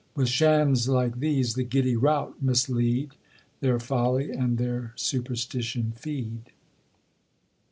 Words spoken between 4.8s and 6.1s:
superstition